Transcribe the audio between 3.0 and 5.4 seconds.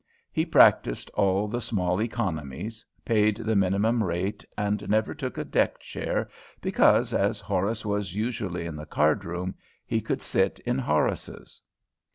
paid the minimum rate, and never took